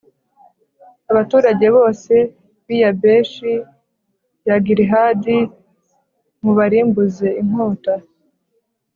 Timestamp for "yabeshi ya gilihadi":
2.83-5.37